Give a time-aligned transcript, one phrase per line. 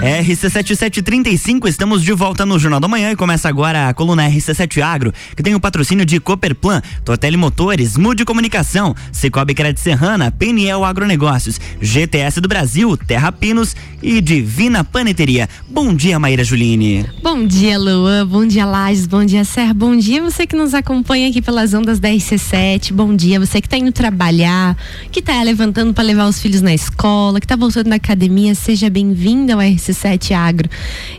[0.00, 5.12] RC7735, estamos de volta no Jornal da Manhã e começa agora a coluna RC7 Agro,
[5.34, 11.60] que tem o patrocínio de Cooperplan, Tortelli Motores, Mude Comunicação, Cicobi Crédito Serrana, Peniel Agronegócios,
[11.80, 15.48] GTS do Brasil, Terra Pinos e Divina Paneteria.
[15.68, 17.04] Bom dia, Maíra Juline.
[17.20, 18.24] Bom dia, Luan.
[18.24, 19.06] Bom dia, Lages.
[19.06, 19.74] Bom dia, Serra.
[19.74, 22.92] Bom dia você que nos acompanha aqui pelas ondas da RC7.
[22.92, 24.76] Bom dia você que está indo trabalhar,
[25.10, 28.54] que está levantando para levar os filhos na escola, que está voltando da academia.
[28.54, 29.88] Seja bem-vindo ao RC7
[30.34, 30.68] Agro.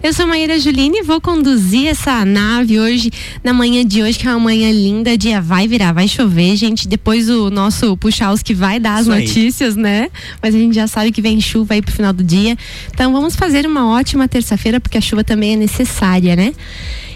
[0.01, 3.11] Eu sou Maíra Juline e vou conduzir essa nave hoje,
[3.43, 5.17] na manhã de hoje, que é uma manhã linda.
[5.17, 6.87] Dia vai virar, vai chover, gente.
[6.87, 9.83] Depois o nosso Puxaus que vai dar as Isso notícias, aí.
[9.83, 10.09] né?
[10.41, 12.57] Mas a gente já sabe que vem chuva aí pro final do dia.
[12.93, 16.53] Então vamos fazer uma ótima terça-feira, porque a chuva também é necessária, né?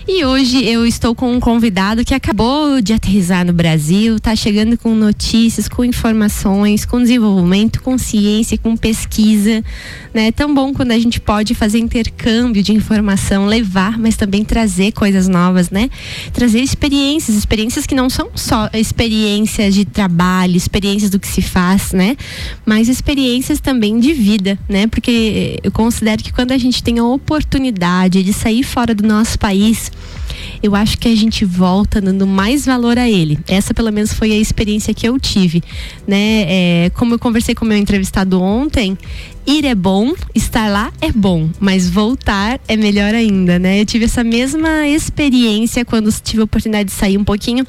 [0.06, 4.78] E hoje eu estou com um convidado que acabou de aterrizar no Brasil, está chegando
[4.78, 9.64] com notícias, com informações, com desenvolvimento, com ciência, com pesquisa.
[10.14, 10.28] Né?
[10.28, 14.92] É tão bom quando a gente pode fazer intercâmbio de informação, levar, mas também trazer
[14.92, 15.90] coisas novas, né?
[16.34, 21.94] Trazer experiências, experiências que não são só experiências de trabalho, experiências do que se faz,
[21.94, 22.18] né?
[22.66, 24.86] Mas experiências também de vida, né?
[24.86, 29.40] Porque eu considero que quando a gente tem a oportunidade de sair fora do nosso
[29.40, 29.93] país,
[30.64, 33.38] eu acho que a gente volta dando mais valor a ele.
[33.46, 35.62] Essa, pelo menos, foi a experiência que eu tive,
[36.08, 36.46] né?
[36.48, 38.98] É, como eu conversei com o meu entrevistado ontem,
[39.46, 43.82] ir é bom, estar lá é bom, mas voltar é melhor ainda, né?
[43.82, 47.68] Eu tive essa mesma experiência quando tive a oportunidade de sair um pouquinho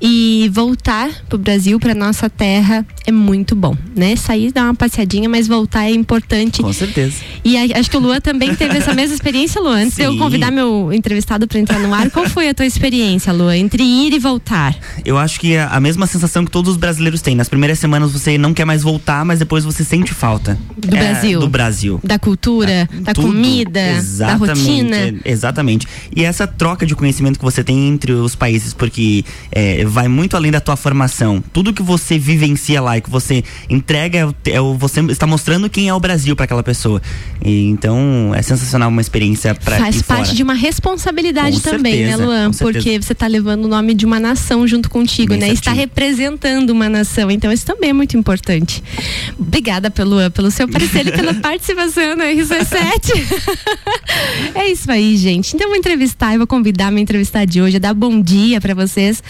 [0.00, 4.16] e voltar pro Brasil, para nossa terra, é muito bom, né?
[4.16, 6.62] Sair, dar uma passeadinha, mas voltar é importante.
[6.62, 7.16] Com certeza.
[7.44, 9.82] E a, acho que o Luan também teve essa mesma experiência, Luan.
[9.82, 10.02] Antes Sim.
[10.02, 13.56] de eu convidar meu entrevistado para entrar no ar, qual foi a tua experiência, Luan,
[13.56, 14.76] entre ir e voltar?
[15.04, 17.34] Eu acho que a, a mesma sensação que todos os brasileiros têm.
[17.34, 20.58] Nas primeiras semanas você não quer mais voltar, mas depois você sente falta.
[20.76, 21.40] Do é, Brasil.
[21.40, 22.00] Do Brasil.
[22.02, 23.28] Da cultura, é, da tudo.
[23.28, 25.14] comida, exatamente, da rotina.
[25.24, 25.86] Exatamente.
[26.14, 30.36] E essa troca de conhecimento que você tem entre os países, porque é, vai muito
[30.36, 31.42] além da tua formação.
[31.52, 35.88] Tudo que você vivencia lá e que você entrega, é, é você está mostrando quem
[35.88, 37.00] é o Brasil para aquela pessoa.
[37.44, 40.36] E, então é sensacional uma experiência para Faz parte fora.
[40.36, 42.50] de uma responsabilidade com também, né, certeza, né, Luan?
[42.52, 45.46] Porque você está levando o nome de uma nação junto contigo, Bem né?
[45.46, 45.60] Certinho.
[45.60, 47.30] Está representando uma nação.
[47.30, 48.82] Então isso também é muito importante.
[49.38, 53.26] Obrigada pelo, pelo seu parecer e pela participação no RC7.
[54.54, 55.54] é isso aí, gente.
[55.54, 58.74] Então vou entrevistar, eu vou convidar minha entrevistada de hoje a dar bom dia para
[58.74, 59.22] vocês.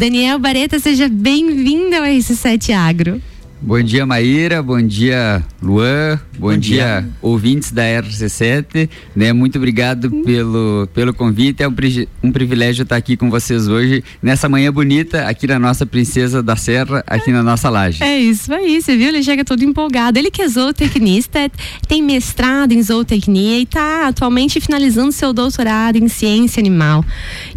[0.00, 3.20] Daniel Bareta, seja bem-vindo ao RC7 Agro.
[3.62, 4.62] Bom dia, Maíra.
[4.62, 6.18] Bom dia, Luan.
[6.38, 8.88] Bom, Bom dia, dia, ouvintes da RC7.
[9.14, 9.34] Né?
[9.34, 11.62] Muito obrigado pelo, pelo convite.
[11.62, 11.74] É um,
[12.22, 16.56] um privilégio estar aqui com vocês hoje, nessa manhã bonita, aqui na nossa Princesa da
[16.56, 18.02] Serra, aqui na nossa laje.
[18.02, 19.08] É isso aí, você viu?
[19.08, 20.18] Ele chega todo empolgado.
[20.18, 21.50] Ele que é zootecnista,
[21.86, 27.04] tem mestrado em zootecnia e está atualmente finalizando seu doutorado em ciência animal.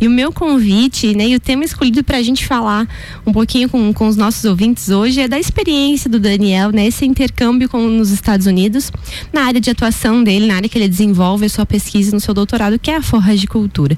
[0.02, 2.86] E o meu convite, né, e o tema escolhido para a gente falar
[3.26, 7.06] um pouquinho com, com os nossos ouvintes hoje é da experiência experiência do Daniel nesse
[7.06, 8.92] intercâmbio com, nos Estados Unidos,
[9.32, 12.34] na área de atuação dele, na área que ele desenvolve a sua pesquisa no seu
[12.34, 13.98] doutorado, que é a forragicultura.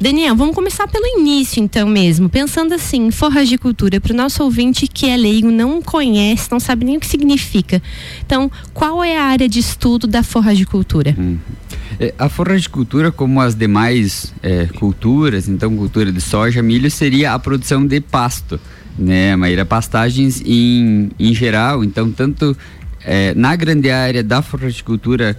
[0.00, 5.08] Daniel, vamos começar pelo início então mesmo, pensando assim, forragicultura, para o nosso ouvinte que
[5.08, 7.82] é leigo, não conhece, não sabe nem o que significa.
[8.24, 11.14] Então, qual é a área de estudo da forragicultura?
[11.18, 11.38] Hum.
[11.98, 17.38] É, a forragicultura, como as demais é, culturas, então cultura de soja, milho, seria a
[17.38, 18.60] produção de pasto
[18.98, 19.64] né, Maíra?
[19.64, 22.56] Pastagens em, em geral, então, tanto
[23.04, 25.36] é, na grande área da floricultura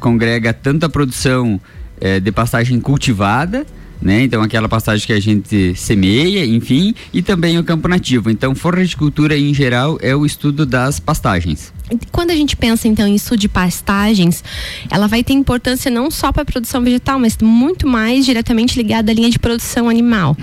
[0.00, 1.60] congrega tanto a produção
[2.00, 3.66] é, de pastagem cultivada,
[4.00, 4.22] né?
[4.22, 8.30] Então aquela pastagem que a gente semeia, enfim, e também o campo nativo.
[8.30, 11.72] Então, floricultura em geral é o estudo das pastagens.
[12.12, 14.44] Quando a gente pensa então em estudo de pastagens,
[14.90, 19.10] ela vai ter importância não só para a produção vegetal, mas muito mais diretamente ligada
[19.10, 20.36] à linha de produção animal.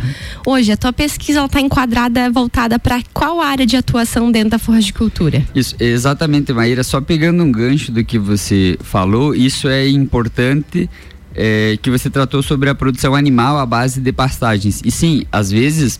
[0.46, 5.44] Hoje, a tua pesquisa está enquadrada, voltada para qual área de atuação dentro da forragicultura?
[5.54, 6.84] Isso, exatamente, Maíra.
[6.84, 10.90] Só pegando um gancho do que você falou, isso é importante
[11.36, 14.82] é, que você tratou sobre a produção animal à base de pastagens.
[14.84, 16.00] E sim, às vezes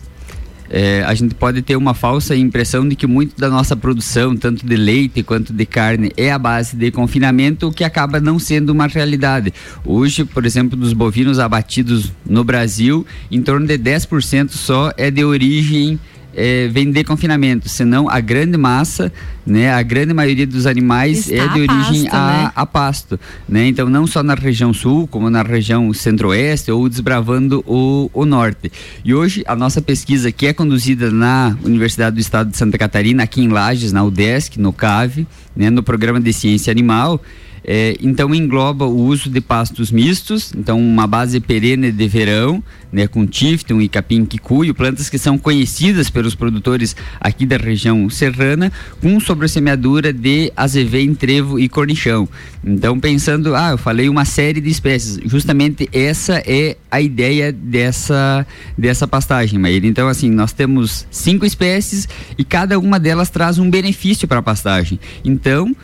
[0.68, 4.66] é, a gente pode ter uma falsa impressão de que muito da nossa produção, tanto
[4.66, 8.70] de leite quanto de carne, é a base de confinamento, o que acaba não sendo
[8.70, 9.52] uma realidade.
[9.84, 15.24] Hoje, por exemplo, dos bovinos abatidos no Brasil, em torno de 10% só é de
[15.24, 15.98] origem
[16.36, 19.10] é, vender confinamento, senão a grande massa,
[19.46, 22.52] né, a grande maioria dos animais Está é de origem pasto, a, né?
[22.54, 23.68] a, pasto, né?
[23.68, 28.70] Então não só na região sul, como na região centro-oeste ou desbravando o, o norte.
[29.02, 33.22] E hoje a nossa pesquisa que é conduzida na Universidade do Estado de Santa Catarina,
[33.22, 37.22] aqui em Lages, na UDESC, no CAVE, né, no programa de ciência animal,
[37.68, 43.08] É, então engloba o uso de pastos mistos, então uma base perene de verão, né,
[43.08, 48.70] com tifton e capim quicuio, plantas que são conhecidas pelos produtores aqui da região serrana,
[49.02, 52.28] com sobressemeadura de azevém, trevo e cornichão.
[52.64, 58.46] Então pensando, ah, eu falei uma série de espécies, justamente essa é a ideia dessa
[58.78, 59.88] dessa pastagem, Maíra.
[59.88, 62.08] Então assim, nós temos cinco espécies
[62.38, 65.00] e cada uma delas traz um benefício para a pastagem.
[65.24, 65.74] Então,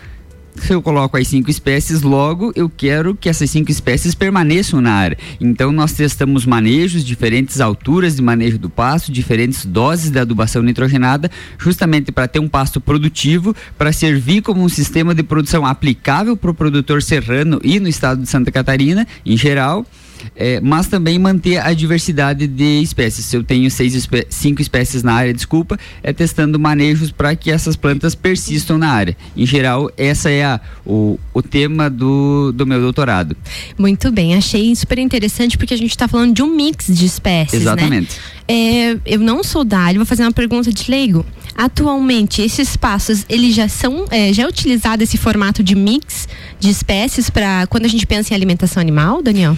[0.56, 4.92] se eu coloco as cinco espécies, logo eu quero que essas cinco espécies permaneçam na
[4.92, 5.18] área.
[5.40, 11.30] Então nós testamos manejos, diferentes alturas de manejo do pasto, diferentes doses de adubação nitrogenada,
[11.58, 16.50] justamente para ter um pasto produtivo, para servir como um sistema de produção aplicável para
[16.50, 19.86] o produtor serrano e no estado de Santa Catarina, em geral
[20.34, 23.24] é, mas também manter a diversidade de espécies.
[23.24, 27.50] Se eu tenho seis espé cinco espécies na área, desculpa, é testando manejos para que
[27.50, 29.16] essas plantas persistam na área.
[29.36, 33.36] Em geral, essa é a, o, o tema do, do meu doutorado.
[33.78, 37.52] Muito bem, achei super interessante porque a gente está falando de um mix de espécies.
[37.52, 37.60] Né?
[37.60, 38.16] Exatamente.
[38.16, 38.42] Né?
[38.48, 41.24] É, eu não sou da área, vou fazer uma pergunta de leigo.
[41.54, 46.28] Atualmente, esses espaços, eles já são, é, já é utilizado esse formato de mix
[46.58, 49.56] de espécies para quando a gente pensa em alimentação animal, Daniel?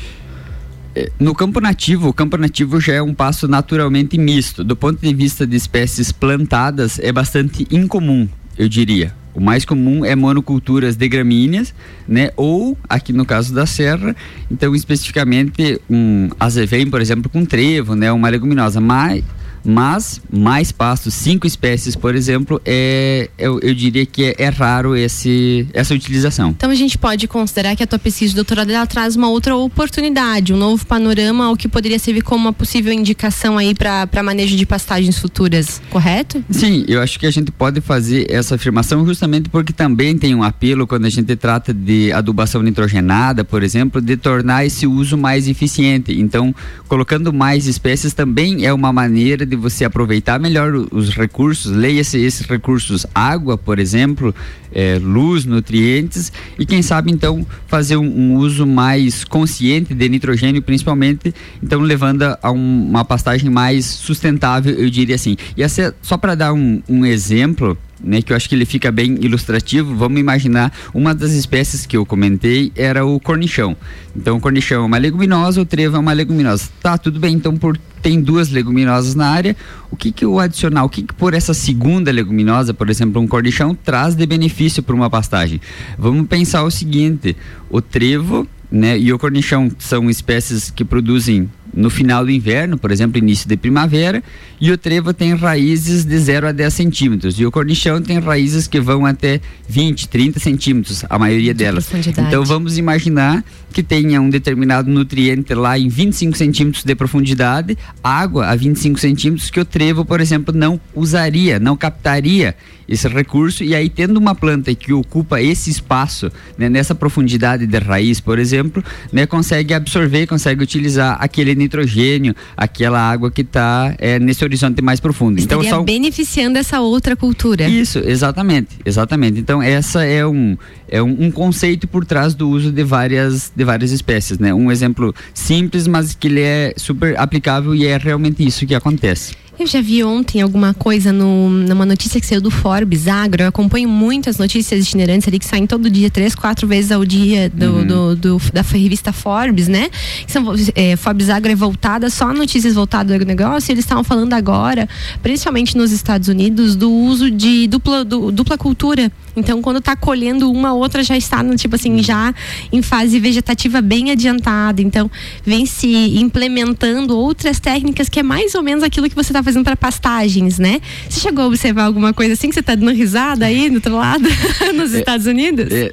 [1.19, 4.63] No campo nativo, o campo nativo já é um passo naturalmente misto.
[4.63, 9.15] Do ponto de vista de espécies plantadas, é bastante incomum, eu diria.
[9.35, 11.75] O mais comum é monoculturas de gramíneas,
[12.07, 12.31] né?
[12.37, 14.15] Ou, aqui no caso da serra,
[14.49, 18.13] então especificamente um azevém, por exemplo, com trevo, né?
[18.13, 18.81] Uma leguminosa.
[18.81, 19.25] Mas
[19.65, 24.95] mas mais pastos, cinco espécies, por exemplo, é, eu, eu diria que é, é, raro
[24.95, 26.51] esse, essa utilização.
[26.51, 29.57] Então a gente pode considerar que a tua pesquisa de doutorado ela traz uma outra
[29.57, 34.57] oportunidade, um novo panorama, o que poderia servir como uma possível indicação aí para manejo
[34.57, 36.45] de pastagens futuras, correto?
[36.51, 40.43] Sim, eu acho que a gente pode fazer essa afirmação justamente porque também tem um
[40.43, 45.49] apelo quando a gente trata de adubação nitrogenada, por exemplo, de tornar esse uso mais
[45.49, 46.13] eficiente.
[46.13, 46.55] Então,
[46.89, 52.19] colocando mais espécies também é uma maneira de de você aproveitar melhor os recursos, leia-se
[52.19, 54.35] esses recursos, água, por exemplo,
[54.73, 60.61] é, luz, nutrientes, e quem sabe então fazer um, um, uso mais consciente de nitrogênio,
[60.61, 65.37] principalmente, então levando a um, uma pastagem mais sustentável, eu diria assim.
[65.57, 68.91] E essa, só para dar um, um exemplo, né, que eu acho que ele fica
[68.91, 69.95] bem ilustrativo.
[69.95, 73.77] Vamos imaginar uma das espécies que eu comentei era o cornichão.
[74.17, 76.69] Então, o cornichão é uma leguminosa, o trevo é uma leguminosa.
[76.81, 77.35] Tá, tudo bem.
[77.35, 79.57] Então, por tem duas leguminosas na área,
[79.91, 83.27] o que que o adicional, o que que por essa segunda leguminosa, por exemplo, um
[83.27, 85.59] cornichão traz de benefício para uma pastagem?
[85.99, 87.35] Vamos pensar o seguinte:
[87.71, 92.91] o trevo, né, e o cornichão são espécies que produzem no final do inverno, por
[92.91, 94.23] exemplo, início de primavera,
[94.61, 98.67] e o trevo tem raízes de 0 a 10 centímetros, e o cornichão tem raízes
[98.67, 101.89] que vão até 20, 30 centímetros, a maioria de delas.
[102.19, 108.47] Então vamos imaginar que tenha um determinado nutriente lá em 25 centímetros de profundidade, água
[108.47, 112.57] a 25 centímetros, que o trevo, por exemplo, não usaria, não captaria
[112.89, 117.79] esse recurso, e aí tendo uma planta que ocupa esse espaço, né, nessa profundidade de
[117.79, 118.83] raiz, por exemplo,
[119.13, 125.01] né, consegue absorver, consegue utilizar aquele nitrogênio, aquela água que está é, nesse horizonte mais
[125.01, 125.41] profundo.
[125.41, 125.85] Então, Estaria então, só...
[125.85, 127.69] beneficiando essa outra cultura.
[127.69, 129.39] Isso, exatamente, exatamente.
[129.41, 130.57] Então essa é um
[130.89, 134.53] é um, um, conceito por trás do uso de várias de várias espécies, né?
[134.53, 139.35] Um exemplo simples, mas que ele é super aplicável e é realmente isso que acontece.
[139.57, 143.43] Eu já vi ontem alguma coisa no, numa notícia que saiu do Forbes Agro.
[143.43, 147.49] Eu acompanho muitas notícias itinerantes ali que saem todo dia, três, quatro vezes ao dia
[147.51, 147.87] do, uhum.
[147.87, 149.91] do, do, da revista Forbes, né?
[150.27, 150.45] Que são,
[150.75, 153.71] é, Forbes Agro é voltada só a notícias voltadas ao negócio.
[153.71, 154.89] E eles estavam falando agora,
[155.23, 159.11] principalmente nos Estados Unidos, do uso de dupla, dupla cultura.
[159.37, 162.35] Então, quando está colhendo uma, outra já está, no, tipo assim, já
[162.73, 164.81] em fase vegetativa bem adiantada.
[164.81, 165.11] Então,
[165.45, 169.65] vem se implementando outras técnicas que é mais ou menos aquilo que você está fazendo
[169.65, 170.81] para pastagens, né?
[171.09, 173.97] Você chegou a observar alguma coisa assim que você está dando risada aí do outro
[173.97, 174.29] lado,
[174.75, 175.71] nos é, Estados Unidos?
[175.71, 175.93] É,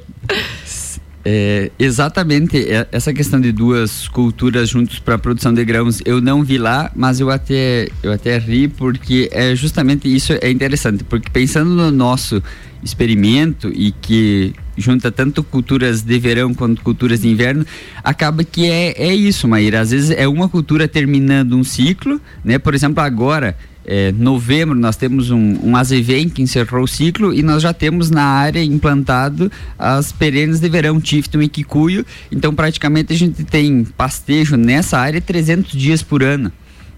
[1.24, 6.20] é, exatamente é, essa questão de duas culturas juntos para a produção de grãos eu
[6.20, 11.04] não vi lá, mas eu até eu até ri porque é justamente isso é interessante
[11.04, 12.42] porque pensando no nosso
[12.82, 17.64] experimento e que junta tanto culturas de verão quanto culturas de inverno,
[18.02, 19.80] acaba que é, é isso, Maíra.
[19.80, 22.58] Às vezes é uma cultura terminando um ciclo, né?
[22.58, 27.42] Por exemplo, agora é, novembro nós temos um, um azevém que encerrou o ciclo e
[27.42, 32.06] nós já temos na área implantado as perenes de verão, Tifton e Kikuyo.
[32.30, 36.52] Então praticamente a gente tem pastejo nessa área 300 dias por ano.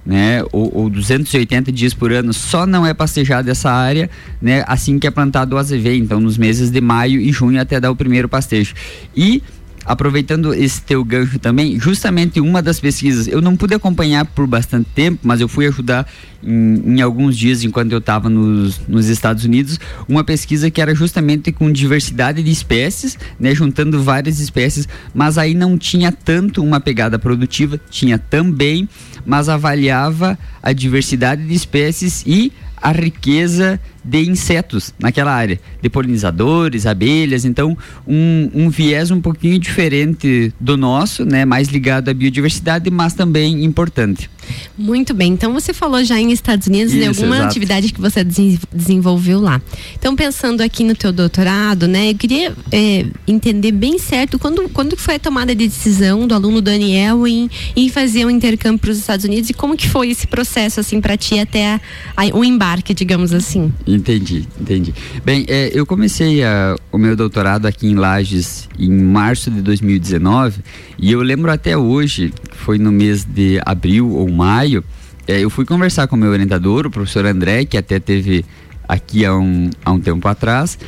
[0.06, 4.98] né, ou, ou 280 dias por ano, só não é pastejado essa área, né, assim
[4.98, 7.96] que é plantado o AZV, então nos meses de maio e junho até dar o
[7.96, 8.74] primeiro pastejo.
[9.16, 9.42] E
[9.84, 14.88] aproveitando esse teu gancho também, justamente uma das pesquisas, eu não pude acompanhar por bastante
[14.94, 16.06] tempo, mas eu fui ajudar
[16.42, 20.94] em, em alguns dias enquanto eu estava nos, nos Estados Unidos, uma pesquisa que era
[20.94, 26.80] justamente com diversidade de espécies, né, juntando várias espécies, mas aí não tinha tanto uma
[26.80, 28.88] pegada produtiva, tinha também,
[29.24, 36.86] mas avaliava a diversidade de espécies e a riqueza de insetos naquela área, de polinizadores,
[36.86, 42.90] abelhas, então um, um viés um pouquinho diferente do nosso, né, mais ligado à biodiversidade,
[42.90, 44.30] mas também importante.
[44.76, 47.48] Muito bem, então você falou já em Estados Unidos Isso, de alguma exato.
[47.48, 49.60] atividade que você desenvolveu lá.
[49.98, 54.96] Então pensando aqui no teu doutorado, né, eu queria é, entender bem certo quando, quando
[54.96, 58.98] foi a tomada de decisão do aluno Daniel em, em fazer um intercâmbio para os
[58.98, 61.80] Estados Unidos e como que foi esse processo assim para ti até a,
[62.16, 63.72] a, o embarque, digamos assim.
[63.94, 64.94] Entendi, entendi.
[65.24, 70.62] Bem, é, eu comecei a, o meu doutorado aqui em Lages em março de 2019
[70.98, 74.82] e eu lembro até hoje, foi no mês de abril ou maio,
[75.28, 78.44] é, eu fui conversar com o meu orientador, o professor André, que até teve
[78.88, 80.78] aqui há um, há um tempo atrás,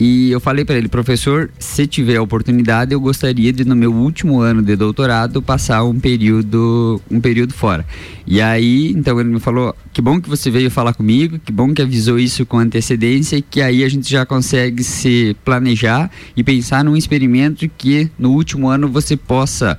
[0.00, 3.92] e eu falei para ele, professor, se tiver a oportunidade, eu gostaria de no meu
[3.92, 7.84] último ano de doutorado passar um período, um período fora.
[8.26, 11.74] E aí, então ele me falou: "Que bom que você veio falar comigo, que bom
[11.74, 16.84] que avisou isso com antecedência, que aí a gente já consegue se planejar e pensar
[16.84, 19.78] num experimento que no último ano você possa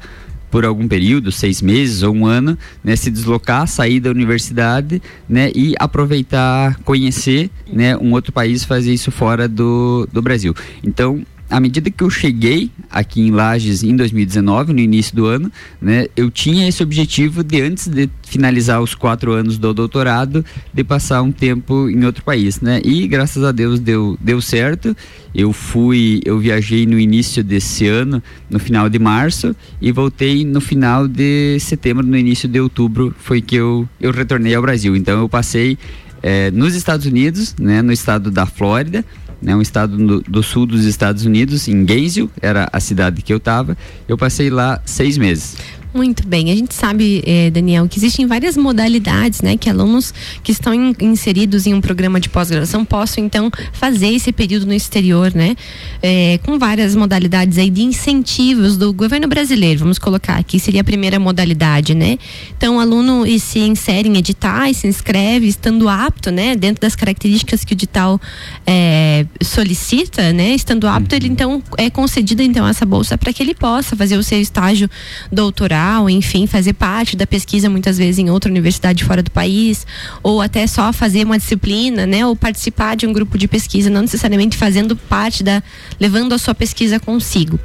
[0.49, 5.51] por algum período, seis meses ou um ano, né, se deslocar, sair da universidade, né,
[5.55, 10.53] e aproveitar, conhecer, né, um outro país, fazer isso fora do, do Brasil.
[10.83, 15.51] Então, à medida que eu cheguei aqui em Lages em 2019, no início do ano,
[15.81, 20.83] né, eu tinha esse objetivo de antes de finalizar os quatro anos do doutorado, de
[20.83, 22.79] passar um tempo em outro país, né?
[22.83, 24.95] E graças a Deus deu deu certo.
[25.33, 30.61] Eu fui, eu viajei no início desse ano, no final de março, e voltei no
[30.61, 34.95] final de setembro, no início de outubro, foi que eu eu retornei ao Brasil.
[34.95, 35.77] Então eu passei
[36.21, 39.03] é, nos Estados Unidos, né, no estado da Flórida,
[39.41, 43.31] né, um estado do, do, sul dos Estados Unidos, em Gainesville, era a cidade que
[43.31, 43.77] eu estava.
[44.07, 45.57] Eu passei lá seis meses.
[45.91, 46.51] Muito bem.
[46.51, 50.93] A gente sabe, eh, Daniel, que existem várias modalidades, né, que alunos que estão in,
[51.01, 55.55] inseridos em um programa de pós-graduação possam então fazer esse período no exterior, né,
[56.03, 59.79] eh, com várias modalidades aí de incentivos do governo brasileiro.
[59.79, 62.19] Vamos colocar aqui seria a primeira modalidade, né.
[62.55, 67.65] Então, o aluno se insere em editais, se inscreve, estando apto, né, dentro das características
[67.65, 68.21] que o edital
[68.67, 73.55] eh, solicita, né, estando apto, ele então é concedida então essa bolsa para que ele
[73.55, 74.87] possa fazer o seu estágio
[75.31, 79.87] doutoral doutoral, enfim, fazer parte da pesquisa muitas vezes em outra universidade fora do país,
[80.21, 84.01] ou até só fazer uma disciplina, né, ou participar de um grupo de pesquisa, não
[84.01, 85.63] necessariamente fazendo parte da
[85.99, 87.59] levando a sua pesquisa consigo.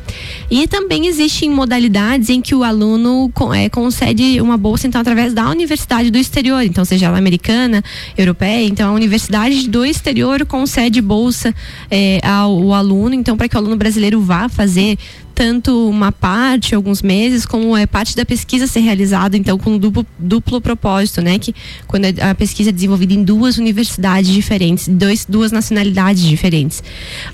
[0.51, 5.49] E também existem modalidades em que o aluno é, concede uma bolsa então através da
[5.49, 7.83] universidade do exterior, então seja ela americana,
[8.17, 11.55] europeia, então a universidade do exterior concede bolsa
[11.91, 14.99] é, ao, ao aluno, então para que o aluno brasileiro vá fazer
[15.35, 20.07] tanto uma parte, alguns meses, como é parte da pesquisa ser realizada, então, com duplo,
[20.19, 21.39] duplo propósito, né?
[21.39, 21.55] Que
[21.87, 26.83] quando a pesquisa é desenvolvida em duas universidades diferentes, dois, duas nacionalidades diferentes.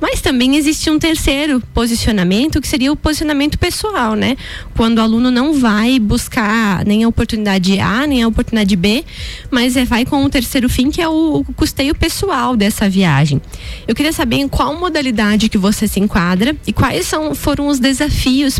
[0.00, 4.36] Mas também existe um terceiro posicionamento, que seria o posicionamento pessoal, né?
[4.74, 9.04] Quando o aluno não vai buscar nem a oportunidade A, nem a oportunidade B,
[9.50, 13.42] mas é, vai com o terceiro fim, que é o, o custeio pessoal dessa viagem.
[13.86, 17.78] Eu queria saber em qual modalidade que você se enquadra e quais são, foram os
[17.78, 17.89] desafios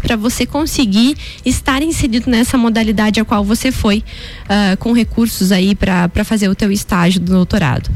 [0.02, 3.98] para você conseguir estar inserido nessa modalidade a qual você foi
[4.44, 7.90] uh, com recursos aí para fazer o teu estágio do doutorado.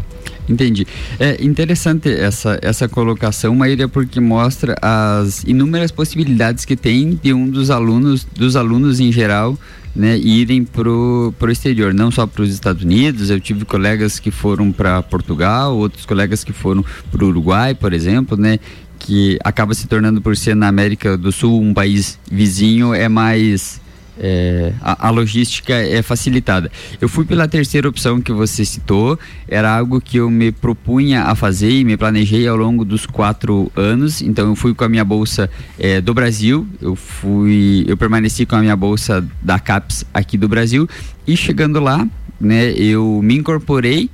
[0.48, 0.86] Entendi.
[1.18, 7.48] É interessante essa, essa colocação, Maíra, porque mostra as inúmeras possibilidades que tem de um
[7.48, 9.58] dos alunos, dos alunos em geral,
[9.96, 13.30] né, irem pro, pro exterior, não só para os Estados Unidos.
[13.30, 17.92] Eu tive colegas que foram para Portugal, outros colegas que foram para o Uruguai, por
[17.92, 18.58] exemplo, né,
[19.04, 23.78] que acaba se tornando por ser na América do Sul um país vizinho é mais
[24.18, 26.72] é, a, a, logística é facilitada.
[26.98, 31.34] Eu fui pela terceira opção que você citou, era algo que eu me propunha a
[31.34, 34.22] fazer e me planejei ao longo dos quatro anos.
[34.22, 38.56] Então eu fui com a minha bolsa é, do Brasil, eu fui, eu permaneci com
[38.56, 40.88] a minha bolsa da CAPES aqui do Brasil
[41.26, 42.08] e chegando lá,
[42.40, 44.08] né, eu me incorporei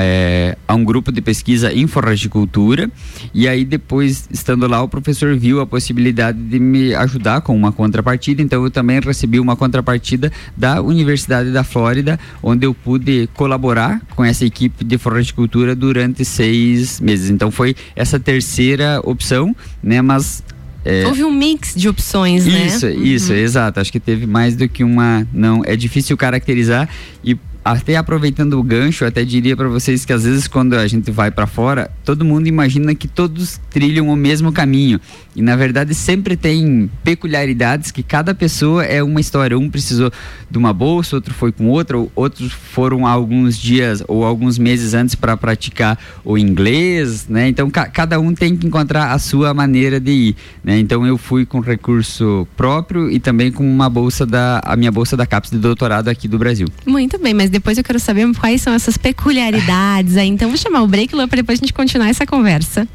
[0.00, 2.88] é, a um grupo de pesquisa em forragicultura
[3.34, 7.72] e aí depois, estando lá, o professor viu a possibilidade de me ajudar com uma
[7.72, 14.00] contrapartida, então eu também recebi uma contrapartida da Universidade da Flórida, onde eu pude colaborar
[14.14, 17.30] com essa equipe de forragicultura durante seis meses.
[17.30, 20.00] Então foi essa terceira opção, né?
[20.00, 20.44] Mas
[20.84, 21.04] é...
[21.06, 22.66] Houve um mix de opções, né?
[22.66, 23.38] Isso, isso, uhum.
[23.38, 23.80] exato.
[23.80, 25.26] Acho que teve mais do que uma.
[25.32, 26.88] Não, é difícil caracterizar
[27.22, 27.36] e
[27.72, 31.30] até aproveitando o gancho, até diria para vocês que às vezes quando a gente vai
[31.30, 34.98] para fora, todo mundo imagina que todos trilham o mesmo caminho.
[35.36, 39.58] E na verdade sempre tem peculiaridades que cada pessoa é uma história.
[39.58, 40.10] Um precisou
[40.50, 45.14] de uma bolsa, outro foi com outra, outros foram alguns dias ou alguns meses antes
[45.14, 47.48] para praticar o inglês, né?
[47.48, 50.78] Então ca cada um tem que encontrar a sua maneira de ir, né?
[50.78, 55.16] Então eu fui com recurso próprio e também com uma bolsa da a minha bolsa
[55.16, 56.66] da CAPES de doutorado aqui do Brasil.
[56.86, 60.28] Muito bem, mas depois eu quero saber quais são essas peculiaridades aí.
[60.28, 62.86] Então vou chamar o break, Lua, para depois a gente continuar essa conversa.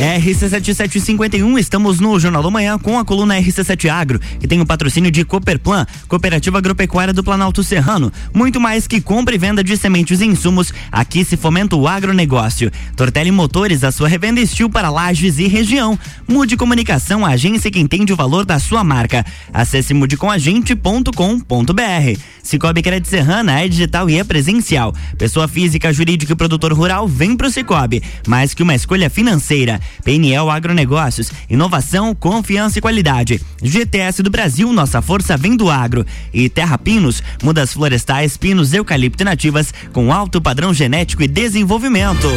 [0.00, 5.10] RC7751, estamos no Jornal do Manhã com a coluna RC7 Agro, que tem o patrocínio
[5.10, 8.10] de Cooperplan, Cooperativa Agropecuária do Planalto Serrano.
[8.32, 12.72] Muito mais que compra e venda de sementes e insumos, aqui se fomenta o agronegócio.
[12.96, 15.98] Tortelli Motores, a sua revenda estil para lajes e região.
[16.26, 19.22] Mude Comunicação, a agência que entende o valor da sua marca.
[19.52, 22.20] Acesse mudecomagente.com.br.
[22.42, 24.94] Cicobi Crédito Serrana é digital e é presencial.
[25.18, 28.02] Pessoa física, jurídica e produtor rural vem pro Cicobi.
[28.26, 29.78] Mais que uma escolha financeira.
[30.04, 33.40] PNL Agronegócios, inovação, confiança e qualidade.
[33.62, 36.06] GTS do Brasil, nossa força vem do agro.
[36.32, 42.28] E Terra Pinos, mudas florestais, pinos, eucalipto nativas com alto padrão genético e desenvolvimento.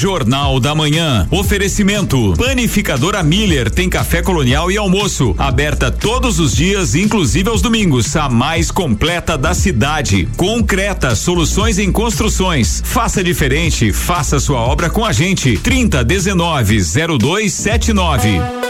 [0.00, 1.28] Jornal da Manhã.
[1.30, 2.32] Oferecimento.
[2.38, 5.34] Panificadora Miller tem café colonial e almoço.
[5.36, 8.16] Aberta todos os dias, inclusive aos domingos.
[8.16, 10.26] A mais completa da cidade.
[10.38, 12.82] Concreta, soluções em construções.
[12.82, 15.58] Faça diferente, faça sua obra com a gente.
[15.58, 16.78] 30 19
[17.18, 18.69] 0279.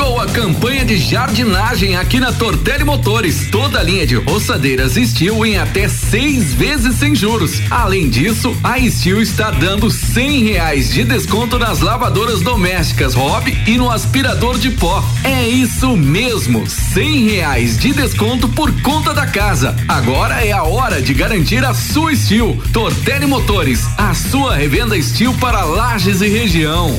[0.00, 3.48] Chegou a campanha de jardinagem aqui na Tortelli Motores.
[3.50, 7.60] Toda a linha de roçadeiras Steel em até seis vezes sem juros.
[7.70, 13.76] Além disso, a Steel está dando cem reais de desconto nas lavadoras domésticas Hobby e
[13.76, 15.04] no aspirador de pó.
[15.22, 19.76] É isso mesmo, cem reais de desconto por conta da casa.
[19.86, 22.58] Agora é a hora de garantir a sua Steel.
[22.72, 26.98] Tortelli Motores, a sua revenda Steel para lajes e região.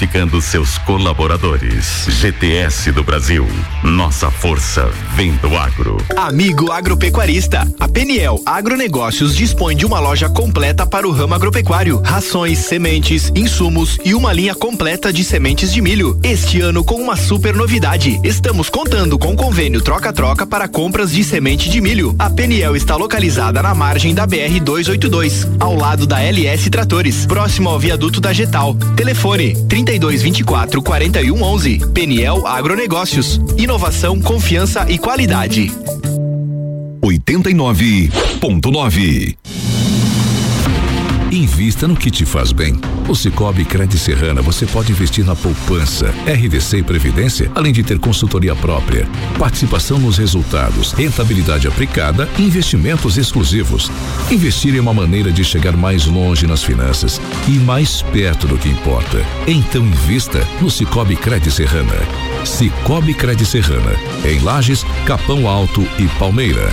[0.00, 2.06] qualificando seus colaboradores.
[2.08, 3.46] GTS do Brasil.
[3.84, 5.98] Nossa força vem do agro.
[6.16, 12.60] Amigo agropecuarista, a Peniel Agronegócios dispõe de uma loja completa para o ramo agropecuário, rações,
[12.60, 16.18] sementes, insumos e uma linha completa de sementes de milho.
[16.22, 18.18] Este ano com uma super novidade.
[18.24, 22.16] Estamos contando com convênio troca-troca para compras de semente de milho.
[22.18, 27.68] A Peniel está localizada na margem da BR 282, ao lado da LS Tratores, próximo
[27.68, 28.74] ao viaduto da Getal.
[28.96, 31.80] Telefone 30 32 24 41 11.
[31.92, 33.40] Peniel Agronegócios.
[33.58, 35.72] Inovação, confiança e qualidade.
[37.02, 39.36] 89.9
[41.32, 42.74] Invista no que te faz bem.
[43.06, 48.00] No Cicobi Cred Serrana você pode investir na poupança, RDC e Previdência, além de ter
[48.00, 53.90] consultoria própria, participação nos resultados, rentabilidade aplicada e investimentos exclusivos.
[54.28, 58.68] Investir é uma maneira de chegar mais longe nas finanças e mais perto do que
[58.68, 59.24] importa.
[59.46, 61.94] Então invista no Cicobi Cred Serrana.
[62.44, 66.72] Cicobi Cred Serrana, em Lages, Capão Alto e Palmeira.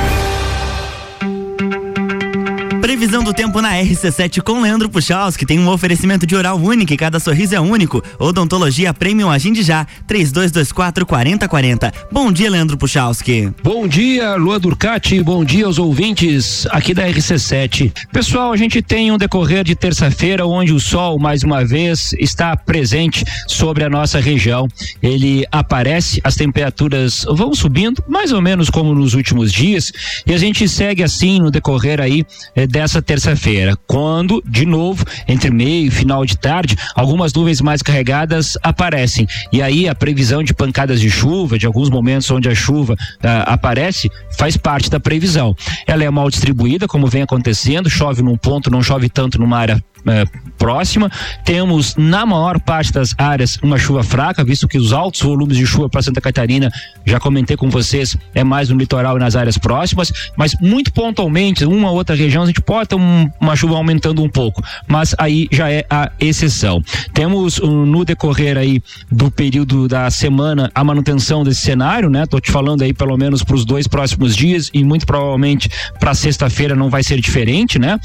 [2.81, 6.91] Previsão do tempo na RC7 com Leandro Puxaus, que tem um oferecimento de oral único
[6.91, 8.03] e cada sorriso é único.
[8.17, 11.93] Odontologia Premium Agende já, 3224 4040.
[12.11, 13.53] Bom dia, Leandro Puchalski.
[13.63, 17.93] Bom dia, Lua Durcati, bom dia aos ouvintes aqui da RC7.
[18.11, 22.57] Pessoal, a gente tem um decorrer de terça-feira onde o sol, mais uma vez, está
[22.57, 24.67] presente sobre a nossa região.
[25.03, 29.91] Ele aparece, as temperaturas vão subindo, mais ou menos como nos últimos dias,
[30.25, 35.51] e a gente segue assim no decorrer aí eh, dessa terça-feira, quando, de novo, entre
[35.51, 39.27] meio e final de tarde, algumas nuvens mais carregadas aparecem.
[39.51, 43.43] E aí a previsão de pancadas de chuva, de alguns momentos onde a chuva ah,
[43.53, 45.55] aparece, faz parte da previsão.
[45.85, 49.83] Ela é mal distribuída, como vem acontecendo, chove num ponto, não chove tanto numa área
[50.07, 50.25] é,
[50.57, 51.11] próxima.
[51.43, 55.65] Temos, na maior parte das áreas, uma chuva fraca, visto que os altos volumes de
[55.65, 56.71] chuva para Santa Catarina,
[57.05, 61.65] já comentei com vocês, é mais no litoral e nas áreas próximas, mas muito pontualmente,
[61.65, 65.15] uma ou outra região, a gente pode ter um, uma chuva aumentando um pouco, mas
[65.17, 66.83] aí já é a exceção.
[67.13, 72.25] Temos um, no decorrer aí do período da semana a manutenção desse cenário, né?
[72.25, 76.13] Tô te falando aí pelo menos para os dois próximos dias e muito provavelmente para
[76.13, 77.99] sexta-feira não vai ser diferente, né?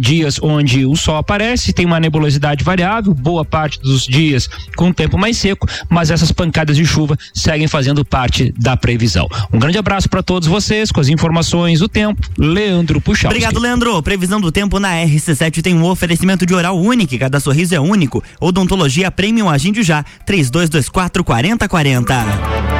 [0.00, 4.92] Dias onde o sol aparece aparece, tem uma nebulosidade variável, boa parte dos dias com
[4.92, 9.28] tempo mais seco, mas essas pancadas de chuva seguem fazendo parte da previsão.
[9.52, 12.20] Um grande abraço para todos vocês com as informações do tempo.
[12.36, 13.30] Leandro Puxal.
[13.30, 14.02] Obrigado, Leandro.
[14.02, 18.22] Previsão do tempo na RC7 tem um oferecimento de oral único, cada sorriso é único.
[18.40, 22.77] Odontologia Premium Agende já, 3224 4040.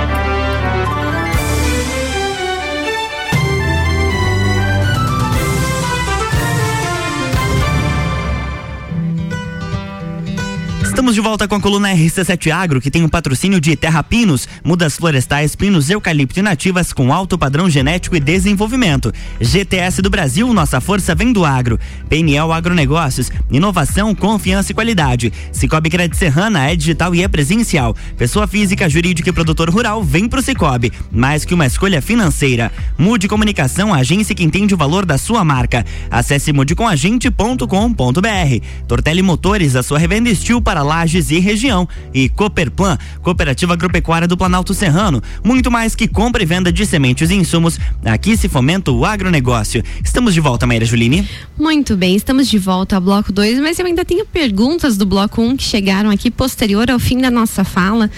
[11.09, 14.03] Estamos de volta com a coluna RC7 Agro, que tem o um patrocínio de Terra
[14.03, 19.11] Pinos, mudas florestais, pinos, eucalipto e nativas com alto padrão genético e desenvolvimento.
[19.41, 21.81] GTS do Brasil, nossa força vem do agro.
[22.11, 25.33] PNL Agronegócios, inovação, confiança e qualidade.
[25.51, 27.97] Cicobi Crédito Serrana é digital e é presencial.
[28.19, 30.93] Pessoa física, jurídica e produtor rural vem pro Cicobi.
[31.11, 32.71] Mais que uma escolha financeira.
[32.99, 35.87] Mude Comunicação, agência que entende o valor da sua marca.
[36.11, 38.67] Acesse mudecomagente.com.br.
[38.87, 41.89] Tortelli Motores, a sua revenda estil para Lages e região.
[42.13, 45.23] E Cooperplan, Cooperativa Agropecuária do Planalto Serrano.
[45.45, 47.79] Muito mais que compra e venda de sementes e insumos.
[48.05, 49.83] Aqui se fomenta o agronegócio.
[50.03, 51.29] Estamos de volta, Maíra Juline.
[51.57, 55.41] Muito bem, estamos de volta ao bloco 2, mas eu ainda tenho perguntas do bloco
[55.41, 58.11] 1 um que chegaram aqui posterior ao fim da nossa fala.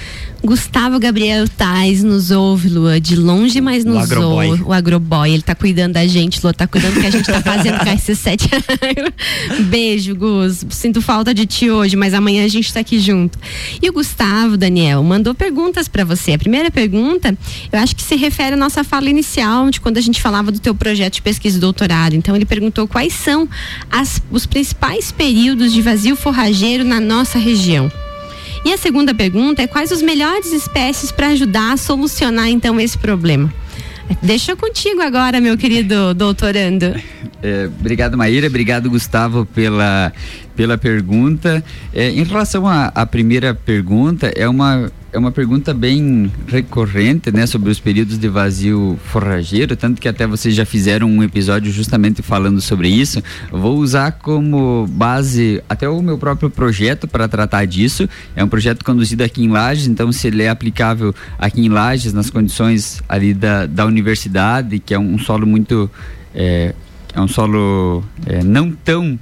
[0.43, 4.47] Gustavo Gabriel Tais nos ouve, Lua, de longe, mas nos o agroboy.
[4.49, 4.63] ouve.
[4.63, 5.31] O agroboy.
[5.31, 7.91] Ele tá cuidando da gente, Lua, tá cuidando do que a gente tá fazendo com
[7.91, 8.49] a RC7.
[9.69, 10.65] Beijo, Gus.
[10.71, 13.39] Sinto falta de ti hoje, mas amanhã a gente tá aqui junto.
[13.83, 16.35] E o Gustavo, Daniel, mandou perguntas para você.
[16.35, 17.37] A primeira pergunta,
[17.73, 20.59] eu acho que se refere à nossa fala inicial, de quando a gente falava do
[20.59, 22.15] teu projeto de pesquisa e doutorado.
[22.15, 23.49] Então, ele perguntou quais são
[23.91, 27.91] as, os principais períodos de vazio forrageiro na nossa região.
[28.65, 32.99] E a segunda pergunta é quais os melhores espécies para ajudar a solucionar então esse
[32.99, 33.53] problema.
[34.23, 36.95] Deixa contigo agora, meu querido doutorando.
[37.43, 38.49] É, obrigado, Maíra.
[38.49, 40.13] Obrigado, Gustavo, pela,
[40.61, 41.65] pela pergunta.
[41.91, 47.71] É, em relação à primeira pergunta, é uma, é uma pergunta bem recorrente, né, sobre
[47.71, 52.61] os períodos de vazio forrageiro, tanto que até vocês já fizeram um episódio justamente falando
[52.61, 53.23] sobre isso.
[53.51, 58.07] Vou usar como base até o meu próprio projeto para tratar disso.
[58.37, 62.13] É um projeto conduzido aqui em Lages, então se ele é aplicável aqui em Lages,
[62.13, 65.91] nas condições ali da, da universidade, que é um, solo muito
[66.35, 66.75] é,
[67.15, 69.19] é um solo é, não tão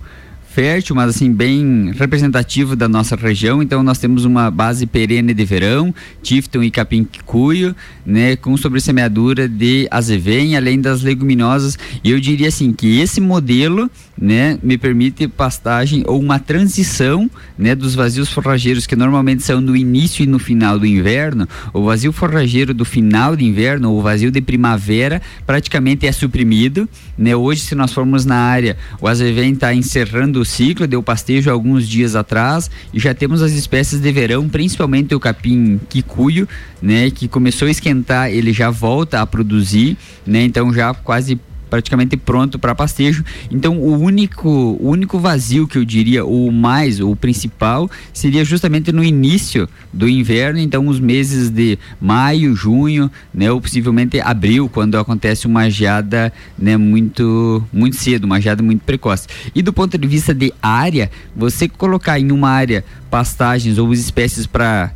[0.58, 3.62] fértil, mas assim bem representativo da nossa região.
[3.62, 9.86] Então nós temos uma base perene de verão, tifton e capim-cuio, né, com sobressemeadura de
[9.88, 11.78] azevém, além das leguminosas.
[12.02, 13.88] E eu diria assim que esse modelo,
[14.20, 19.76] né, me permite pastagem ou uma transição, né, dos vazios forrageiros que normalmente são no
[19.76, 21.46] início e no final do inverno.
[21.72, 26.88] O vazio forrageiro do final de inverno, ou o vazio de primavera, praticamente é suprimido,
[27.16, 27.36] né?
[27.36, 32.16] Hoje se nós formos na área, o azevém está encerrando ciclo, deu pastejo alguns dias
[32.16, 36.48] atrás e já temos as espécies de verão, principalmente o capim quicuio,
[36.80, 40.42] né, que começou a esquentar, ele já volta a produzir, né?
[40.42, 43.24] Então já quase praticamente pronto para pastejo.
[43.50, 48.92] Então o único, o único vazio que eu diria, o mais, o principal, seria justamente
[48.92, 54.98] no início do inverno, então os meses de maio, junho, né, ou possivelmente abril, quando
[54.98, 59.26] acontece uma geada, né, muito muito cedo, uma geada muito precoce.
[59.54, 64.46] E do ponto de vista de área, você colocar em uma área pastagens ou espécies
[64.46, 64.92] para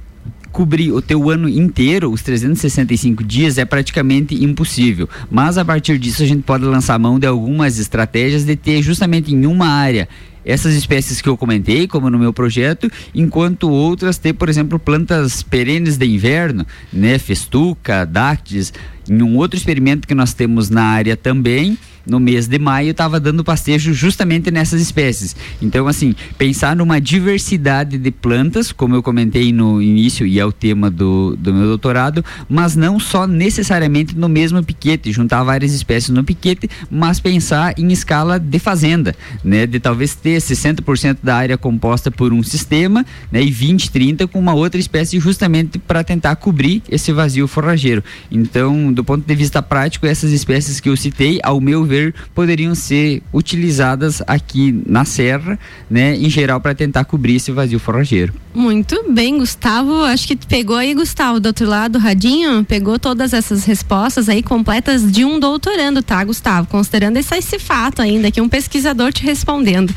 [0.52, 5.08] cobrir o teu ano inteiro, os 365 dias, é praticamente impossível.
[5.30, 9.34] Mas a partir disso a gente pode lançar mão de algumas estratégias de ter justamente
[9.34, 10.08] em uma área
[10.44, 15.42] essas espécies que eu comentei, como no meu projeto, enquanto outras ter, por exemplo, plantas
[15.42, 18.72] perenes de inverno, né, festuca, dáctiles,
[19.08, 23.18] em um outro experimento que nós temos na área também, no mês de maio estava
[23.18, 25.36] dando pastejo justamente nessas espécies.
[25.60, 30.52] Então, assim, pensar numa diversidade de plantas, como eu comentei no início e é o
[30.52, 36.10] tema do, do meu doutorado, mas não só necessariamente no mesmo piquete, juntar várias espécies
[36.10, 39.66] no piquete, mas pensar em escala de fazenda, né?
[39.66, 43.42] De talvez ter 60% da área composta por um sistema, né?
[43.42, 48.02] E 20, 30 com uma outra espécie justamente para tentar cobrir esse vazio forrageiro.
[48.30, 52.74] Então, do ponto de vista prático, essas espécies que eu citei, ao meu ver, poderiam
[52.74, 55.58] ser utilizadas aqui na serra,
[55.90, 58.32] né, em geral para tentar cobrir esse vazio forrageiro.
[58.54, 63.64] Muito bem, Gustavo, acho que pegou aí, Gustavo, do outro lado, Radinho, pegou todas essas
[63.64, 66.66] respostas aí completas de um doutorando, tá, Gustavo?
[66.68, 69.94] Considerando esse, esse fato ainda, que um pesquisador te respondendo.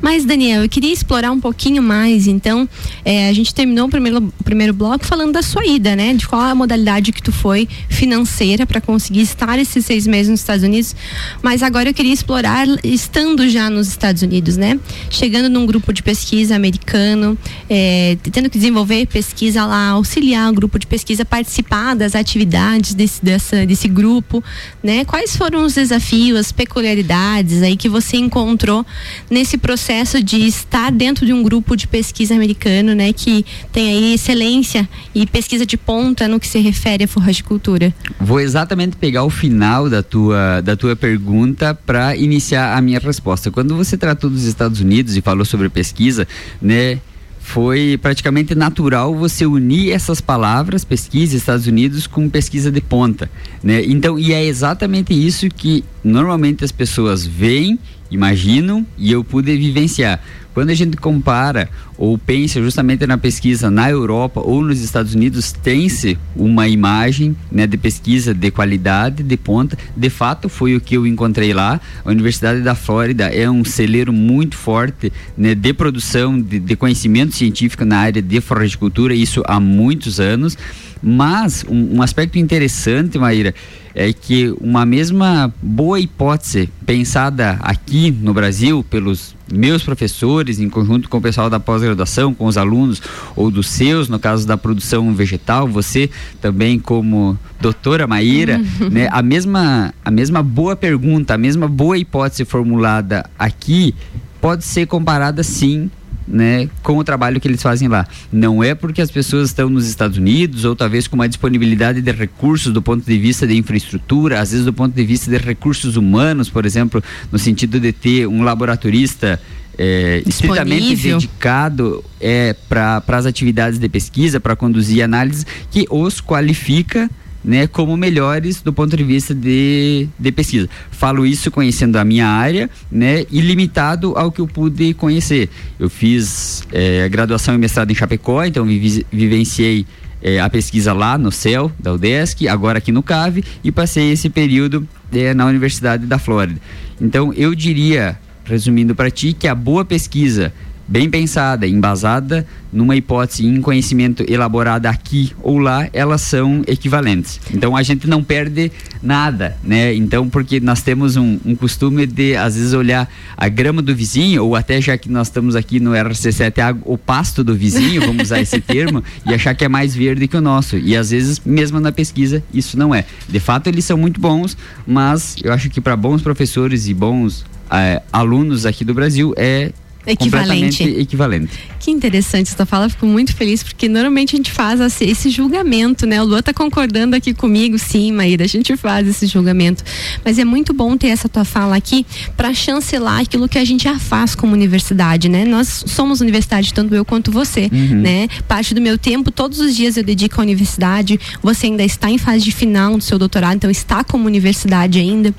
[0.00, 2.68] Mas, Daniel, eu queria explorar um pouquinho mais, então,
[3.04, 6.14] é, a gente terminou o primeiro, o primeiro bloco falando da sua ida, né?
[6.14, 10.40] De qual a modalidade que tu foi financeira para conseguir estar esses seis meses nos
[10.40, 10.94] Estados Unidos,
[11.42, 14.78] mas agora eu queria explorar estando já nos Estados Unidos, né?
[15.10, 17.36] Chegando num grupo de pesquisa americano,
[17.68, 23.24] é, tendo que desenvolver pesquisa lá, auxiliar o grupo de pesquisa, participar das atividades desse,
[23.24, 24.42] dessa, desse grupo,
[24.82, 25.04] né?
[25.04, 28.84] Quais foram os desafios, as peculiaridades aí que você encontrou
[29.30, 33.12] nesse processo de estar dentro de um grupo de pesquisa americano, né?
[33.12, 37.94] Que tem aí excelência e pesquisa de ponta no que se refere à forragicultura?
[38.20, 43.00] Vou exatamente pegar o final da tua, da tua pergunta pergunta para iniciar a minha
[43.00, 43.50] resposta.
[43.50, 46.26] Quando você tratou dos Estados Unidos e falou sobre pesquisa,
[46.62, 47.00] né?
[47.40, 53.30] foi praticamente natural você unir essas palavras, pesquisa Estados Unidos, com pesquisa de ponta,
[53.62, 53.84] né?
[53.84, 57.78] Então, e é exatamente isso que normalmente as pessoas veem,
[58.10, 60.20] imaginam e eu pude vivenciar.
[60.56, 65.52] Quando a gente compara ou pensa justamente na pesquisa na Europa ou nos Estados Unidos,
[65.52, 69.76] tem-se uma imagem né, de pesquisa de qualidade, de ponta.
[69.94, 71.78] De fato, foi o que eu encontrei lá.
[72.02, 77.34] A Universidade da Flórida é um celeiro muito forte né, de produção de, de conhecimento
[77.34, 80.56] científico na área de floricultura, isso há muitos anos.
[81.02, 83.54] Mas um, um aspecto interessante, Maíra,
[83.96, 91.08] é que uma mesma boa hipótese pensada aqui no Brasil pelos meus professores, em conjunto
[91.08, 93.00] com o pessoal da pós-graduação, com os alunos
[93.34, 96.10] ou dos seus, no caso da produção vegetal, você
[96.42, 98.60] também como doutora Maíra,
[98.92, 103.94] né, a mesma a mesma boa pergunta, a mesma boa hipótese formulada aqui
[104.42, 105.90] pode ser comparada sim
[106.26, 108.06] né, com o trabalho que eles fazem lá.
[108.32, 112.12] Não é porque as pessoas estão nos Estados Unidos ou talvez com uma disponibilidade de
[112.12, 115.96] recursos do ponto de vista de infraestrutura, às vezes do ponto de vista de recursos
[115.96, 119.40] humanos, por exemplo, no sentido de ter um laboratorista
[119.78, 127.10] é, estritamente dedicado é, para as atividades de pesquisa, para conduzir análise, que os qualifica
[127.46, 130.68] né, como melhores do ponto de vista de, de pesquisa.
[130.90, 135.48] Falo isso conhecendo a minha área, né, e limitado ao que eu pude conhecer.
[135.78, 138.66] Eu fiz é, graduação e mestrado em Chapecó, então
[139.12, 139.86] vivenciei
[140.20, 144.28] é, a pesquisa lá no CEL da UDESC, agora aqui no CAVE, e passei esse
[144.28, 146.60] período é, na Universidade da Flórida.
[147.00, 150.52] Então eu diria, resumindo para ti, que a boa pesquisa
[150.88, 157.40] bem pensada, embasada numa hipótese em conhecimento elaborada aqui ou lá, elas são equivalentes.
[157.52, 158.70] Então a gente não perde
[159.02, 159.94] nada, né?
[159.94, 164.44] Então, porque nós temos um, um costume de, às vezes, olhar a grama do vizinho,
[164.44, 168.40] ou até já que nós estamos aqui no RC7, o pasto do vizinho, vamos usar
[168.40, 170.76] esse termo, e achar que é mais verde que o nosso.
[170.76, 173.04] E às vezes, mesmo na pesquisa, isso não é.
[173.28, 177.44] De fato, eles são muito bons, mas eu acho que para bons professores e bons
[177.70, 179.72] é, alunos aqui do Brasil é
[180.06, 180.82] equivalente.
[180.82, 181.50] equivalente.
[181.80, 186.22] Que interessante essa fala, fico muito feliz porque normalmente a gente faz esse julgamento, né?
[186.22, 189.84] O Lua tá concordando aqui comigo, sim, Maíra, a gente faz esse julgamento.
[190.24, 193.84] Mas é muito bom ter essa tua fala aqui para chancelar aquilo que a gente
[193.84, 195.44] já faz como universidade, né?
[195.44, 198.00] Nós somos universidade, tanto eu quanto você, uhum.
[198.00, 198.28] né?
[198.48, 201.18] Parte do meu tempo, todos os dias eu dedico à universidade.
[201.42, 205.34] Você ainda está em fase de final do seu doutorado, então está como universidade ainda.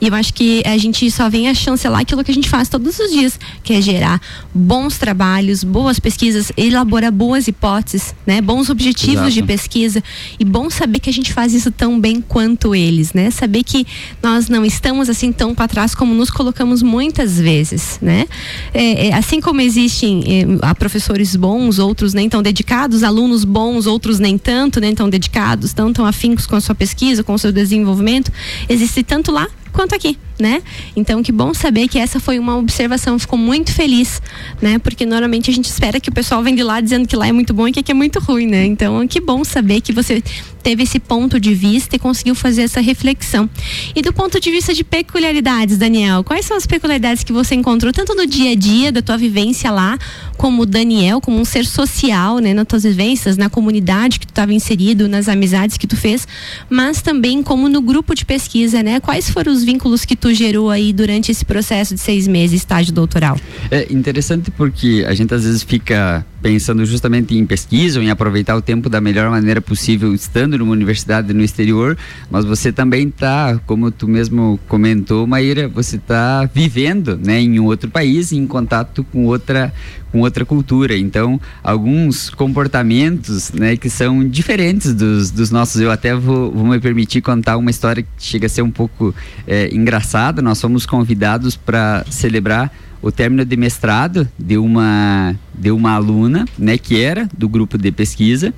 [0.00, 2.68] E eu acho que a gente só vem a chancelar aquilo que a gente faz
[2.68, 4.07] todos os dias, que é gerar
[4.54, 8.40] bons trabalhos, boas pesquisas, elaborar boas hipóteses, né?
[8.40, 9.32] Bons objetivos Exato.
[9.32, 10.04] de pesquisa
[10.38, 13.30] e bom saber que a gente faz isso tão bem quanto eles, né?
[13.30, 13.86] Saber que
[14.22, 18.26] nós não estamos assim tão para trás como nos colocamos muitas vezes, né?
[18.72, 24.18] É, é, assim como existem é, professores bons, outros nem tão dedicados, alunos bons, outros
[24.18, 27.50] nem tanto, nem tão dedicados, tão tão afincos com a sua pesquisa, com o seu
[27.50, 28.32] desenvolvimento,
[28.68, 30.60] existe tanto lá quanto aqui, né?
[30.96, 34.20] Então, que bom saber que essa foi uma observação, ficou muito feliz,
[34.60, 34.76] né?
[34.80, 37.32] Porque normalmente a gente espera que o pessoal venha de lá dizendo que lá é
[37.32, 38.64] muito bom e que aqui é muito ruim, né?
[38.64, 40.20] Então, que bom saber que você
[40.62, 43.48] teve esse ponto de vista e conseguiu fazer essa reflexão.
[43.94, 47.92] E do ponto de vista de peculiaridades, Daniel, quais são as peculiaridades que você encontrou
[47.92, 49.98] tanto no dia a dia da tua vivência lá,
[50.36, 54.52] como Daniel, como um ser social, né, nas tuas vivências, na comunidade que tu estava
[54.52, 56.26] inserido, nas amizades que tu fez,
[56.68, 59.00] mas também como no grupo de pesquisa, né?
[59.00, 62.92] Quais foram os vínculos que tu gerou aí durante esse processo de seis meses, estágio
[62.92, 63.38] doutoral?
[63.70, 68.62] É interessante porque a gente às vezes fica pensando justamente em pesquisa, em aproveitar o
[68.62, 71.96] tempo da melhor maneira possível, estando numa universidade no exterior,
[72.30, 77.64] mas você também está, como tu mesmo comentou, Maíra, você está vivendo, né, em um
[77.66, 79.72] outro país, em contato com outra
[80.10, 80.96] com outra cultura.
[80.96, 85.80] Então, alguns comportamentos, né, que são diferentes dos, dos nossos.
[85.80, 89.14] Eu até vou, vou me permitir contar uma história que chega a ser um pouco
[89.46, 90.40] é, engraçada.
[90.40, 96.78] Nós fomos convidados para celebrar o término de mestrado de uma de uma aluna, né,
[96.78, 98.52] que era do grupo de pesquisa.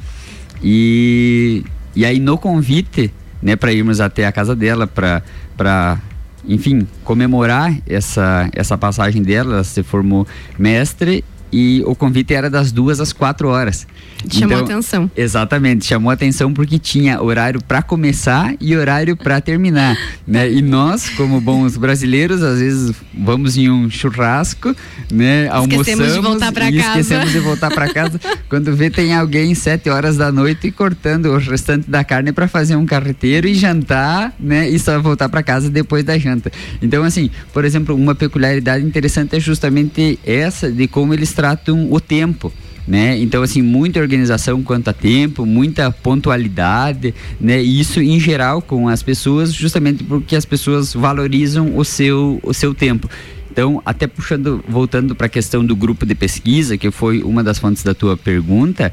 [0.63, 5.23] E e aí no convite, né, para irmos até a casa dela para
[5.57, 5.99] para
[6.47, 10.27] enfim, comemorar essa essa passagem dela, ela se formou
[10.59, 13.87] mestre e o convite era das duas às quatro horas.
[14.29, 15.11] Chamou então, atenção.
[15.17, 20.51] Exatamente, chamou atenção porque tinha horário para começar e horário para terminar, né?
[20.51, 24.75] E nós, como bons brasileiros, às vezes vamos em um churrasco,
[25.11, 25.49] né?
[25.49, 26.89] Almoçamos esquecemos de voltar para casa.
[26.89, 28.21] Esquecemos de voltar para casa.
[28.49, 32.77] Quando vê tem alguém sete horas da noite cortando o restante da carne para fazer
[32.77, 34.69] um carreteiro e jantar, né?
[34.69, 36.53] E só voltar para casa depois da janta.
[36.83, 41.99] Então, assim, por exemplo, uma peculiaridade interessante é justamente essa de como eles tratam o
[41.99, 42.53] tempo.
[42.87, 43.19] Né?
[43.19, 47.63] Então, assim, muita organização quanto a tempo, muita pontualidade, né?
[47.63, 52.75] Isso em geral com as pessoas, justamente porque as pessoas valorizam o seu, o seu
[52.75, 53.09] tempo.
[53.51, 57.59] Então, até puxando, voltando para a questão do grupo de pesquisa, que foi uma das
[57.59, 58.93] fontes da tua pergunta,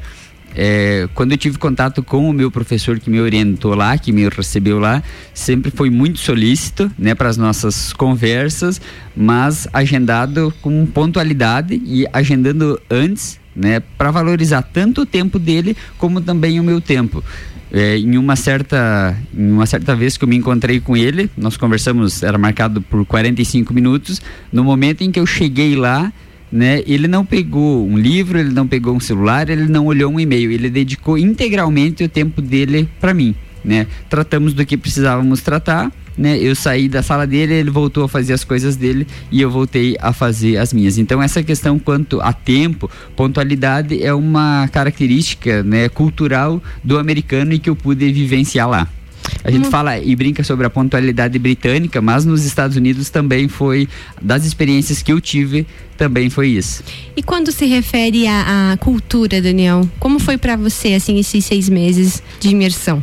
[0.59, 4.27] é, quando eu tive contato com o meu professor que me orientou lá, que me
[4.27, 8.81] recebeu lá, sempre foi muito solícito, né, para as nossas conversas,
[9.15, 16.21] mas agendado com pontualidade e agendando antes, né, para valorizar tanto o tempo dele como
[16.21, 17.23] também o meu tempo.
[17.71, 21.55] É, em uma certa em uma certa vez que eu me encontrei com ele, nós
[21.55, 24.21] conversamos, era marcado por 45 minutos.
[24.51, 26.11] No momento em que eu cheguei lá,
[26.51, 26.81] né?
[26.85, 30.51] Ele não pegou um livro, ele não pegou um celular, ele não olhou um e-mail,
[30.51, 33.87] ele dedicou integralmente o tempo dele para mim, né?
[34.09, 36.37] Tratamos do que precisávamos tratar, né?
[36.37, 39.95] Eu saí da sala dele, ele voltou a fazer as coisas dele e eu voltei
[39.99, 40.97] a fazer as minhas.
[40.97, 47.59] Então essa questão quanto a tempo, pontualidade é uma característica, né, cultural do americano e
[47.59, 48.87] que eu pude vivenciar lá.
[49.43, 53.87] A gente fala e brinca sobre a pontualidade britânica, mas nos Estados Unidos também foi,
[54.21, 55.65] das experiências que eu tive,
[55.97, 56.83] também foi isso.
[57.15, 61.69] E quando se refere à, à cultura, Daniel, como foi para você, assim, esses seis
[61.69, 63.01] meses de imersão?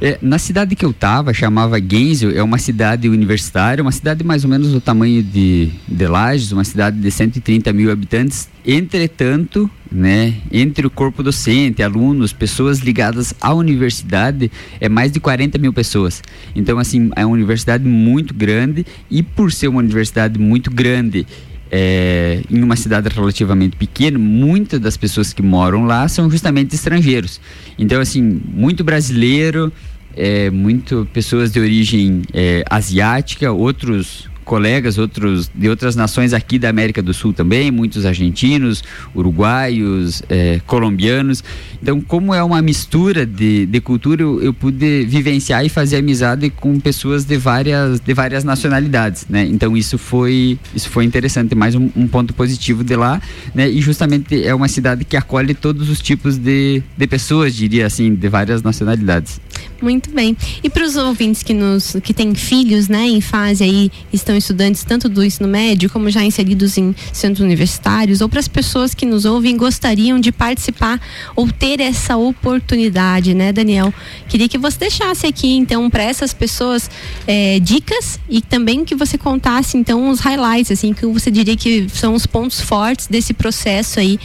[0.00, 4.44] É, na cidade que eu estava, chamava Gainesville, é uma cidade universitária, uma cidade mais
[4.44, 8.48] ou menos do tamanho de, de Lages, uma cidade de 130 mil habitantes.
[8.66, 15.56] Entretanto, né, entre o corpo docente, alunos, pessoas ligadas à universidade, é mais de 40
[15.56, 16.22] mil pessoas.
[16.54, 21.26] Então, assim, é uma universidade muito grande e por ser uma universidade muito grande
[21.70, 27.40] é, em uma cidade relativamente pequena, muitas das pessoas que moram lá são justamente estrangeiros.
[27.78, 29.72] Então, assim, muito brasileiro,
[30.16, 36.70] é, muito pessoas de origem é, asiática, outros colegas outros de outras nações aqui da
[36.70, 38.82] América do Sul também, muitos argentinos,
[39.14, 41.42] uruguaios, é, colombianos.
[41.82, 46.48] Então, como é uma mistura de, de cultura, eu, eu, pude vivenciar e fazer amizade
[46.48, 49.44] com pessoas de várias, de várias nacionalidades, né?
[49.44, 53.20] Então, isso foi, isso foi interessante, mais um, um ponto positivo de lá,
[53.52, 53.68] né?
[53.68, 58.14] E justamente é uma cidade que acolhe todos os tipos de, de pessoas, diria assim,
[58.14, 59.40] de várias nacionalidades.
[59.80, 60.34] Muito bem.
[60.64, 64.82] E para os ouvintes que nos que têm filhos, né, em fase aí, estão estudantes
[64.84, 69.04] tanto do ensino médio como já inseridos em centros universitários, ou para as pessoas que
[69.04, 71.00] nos ouvem e gostariam de participar
[71.34, 73.92] ou ter essa oportunidade, né, Daniel?
[74.28, 76.90] Queria que você deixasse aqui então para essas pessoas
[77.26, 81.86] é, dicas e também que você contasse então os highlights, assim, que você diria que
[81.90, 84.18] são os pontos fortes desse processo aí,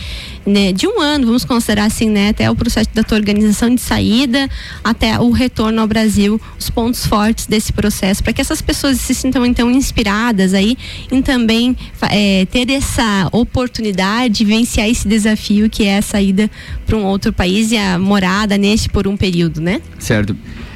[0.46, 3.82] né, de um ano, vamos considerar assim, né, até o processo da tua organização de
[3.82, 4.50] saída
[4.84, 9.14] até o retorno ao Brasil, os pontos fortes desse processo, para que essas pessoas se
[9.14, 10.78] sintam então inspiradas aí
[11.12, 11.76] em também
[12.10, 14.52] é, ter essa oportunidade de
[14.90, 16.50] esse desafio que é a saída
[16.86, 19.82] para um outro país e a morada neste por um período, né?
[20.00, 20.36] Certo.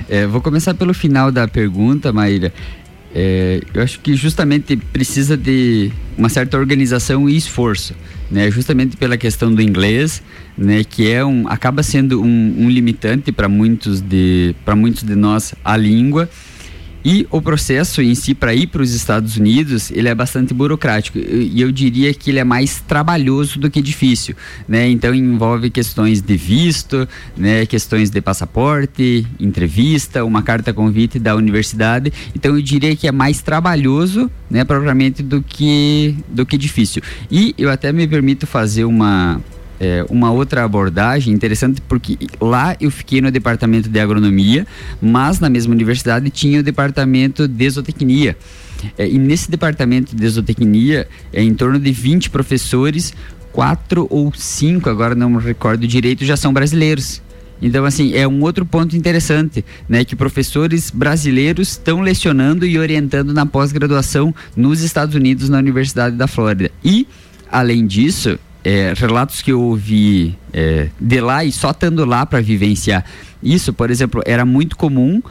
[0.09, 2.53] É, vou começar pelo final da pergunta, Maíra.
[3.13, 7.95] É, eu acho que justamente precisa de uma certa organização e esforço,
[8.30, 8.50] né?
[8.52, 10.22] Justamente pela questão do inglês,
[10.58, 10.84] né?
[10.84, 15.54] Que é um, acaba sendo um, um limitante para muitos de para muitos de nós
[15.64, 16.30] a língua
[17.06, 21.20] e o processo em si para ir para os Estados Unidos, ele é bastante burocrático
[21.20, 24.36] e eu diria que ele é mais trabalhoso do que difícil,
[24.68, 24.89] né?
[24.89, 27.64] Então envolve questões de visto, né?
[27.68, 32.12] Questões de passaporte, entrevista, uma carta convite da universidade.
[32.36, 34.64] Então eu diria que é mais trabalhoso, né?
[34.66, 37.03] Propriamente do que do que difícil.
[37.30, 39.39] E eu até me permito fazer uma
[39.80, 44.66] é, uma outra abordagem interessante porque lá eu fiquei no departamento de agronomia,
[45.02, 48.38] mas na mesma universidade tinha o departamento de zootecnia.
[48.98, 53.14] É, e nesse departamento de zootecnia, é, em torno de 20 professores,
[53.52, 57.22] quatro ou cinco, agora não me recordo direito, já são brasileiros.
[57.62, 60.04] Então, assim, é um outro ponto interessante, né?
[60.04, 66.28] Que professores brasileiros estão lecionando e orientando na pós-graduação nos Estados Unidos, na Universidade da
[66.28, 66.70] Flórida.
[66.84, 67.08] E,
[67.50, 72.41] além disso, é, relatos que eu ouvi é, de lá e só estando lá para
[72.41, 73.05] vivenciar
[73.45, 75.22] isso, por exemplo, era muito comum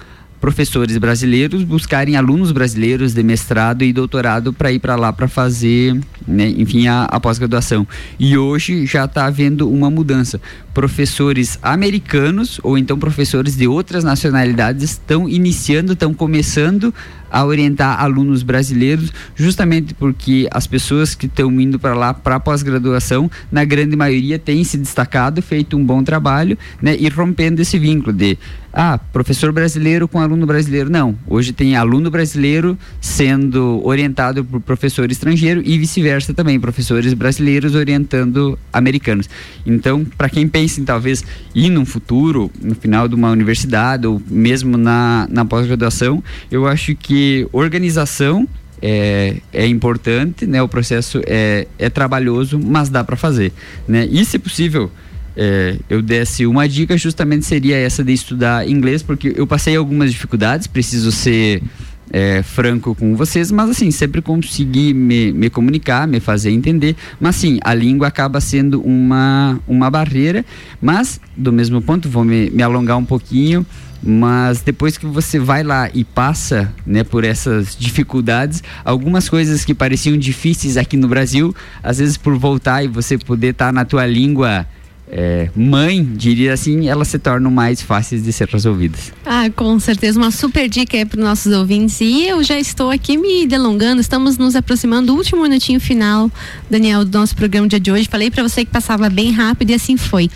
[0.41, 5.99] professores brasileiros buscarem alunos brasileiros de mestrado e doutorado para ir para lá para fazer,
[6.28, 7.87] né, enfim, a, a pós-graduação.
[8.20, 10.41] E hoje já está havendo uma mudança.
[10.75, 16.93] Professores americanos ou então professores de outras nacionalidades estão iniciando, estão começando
[17.35, 23.29] a orientar alunos brasileiros, justamente porque as pessoas que estão indo para lá para pós-graduação,
[23.51, 28.12] na grande maioria, têm se destacado, feito um bom trabalho, né, e rompendo esse vínculo
[28.12, 28.39] de
[28.72, 30.89] ah, professor brasileiro com aluno brasileiro.
[30.91, 37.75] Não, hoje tem aluno brasileiro sendo orientado por professor estrangeiro e vice-versa também, professores brasileiros
[37.75, 39.29] orientando americanos.
[39.66, 44.21] Então, para quem pensa em talvez ir num futuro, no final de uma universidade ou
[44.29, 48.49] mesmo na, na pós-graduação, eu acho que organização
[48.83, 50.62] é, é importante, né?
[50.62, 53.53] O processo é, é trabalhoso, mas dá para fazer,
[53.89, 54.07] né?
[54.11, 54.91] E se possível,
[55.37, 60.12] é, eu desse uma dica, justamente seria essa de estudar inglês, porque eu passei algumas
[60.12, 61.62] dificuldades, preciso ser
[62.11, 66.97] é, franco com vocês, mas assim, sempre consegui me, me comunicar, me fazer entender.
[67.21, 70.45] Mas sim, a língua acaba sendo uma, uma barreira,
[70.81, 73.67] mas do mesmo ponto, vou me, me alongar um pouquinho
[74.07, 79.75] mas depois que você vai lá e passa né, por essas dificuldades, algumas coisas que
[79.75, 83.85] pareciam difíceis aqui no Brasil, às vezes por voltar e você poder estar tá na
[83.87, 84.67] tua língua
[85.11, 89.13] é, mãe, diria assim, elas se tornam mais fáceis de ser resolvidas.
[89.25, 92.01] Ah, com certeza, uma super dica para os nossos ouvintes.
[92.01, 96.31] E eu já estou aqui me delongando, estamos nos aproximando do último minutinho final,
[96.71, 98.09] Daniel, do nosso programa de hoje.
[98.09, 100.31] Falei para você que passava bem rápido e assim foi.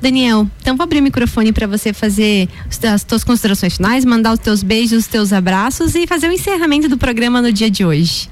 [0.00, 2.48] Daniel, então vou abrir o microfone para você fazer
[2.84, 6.88] as suas considerações finais, mandar os teus beijos, os teus abraços e fazer o encerramento
[6.88, 8.28] do programa no dia de hoje.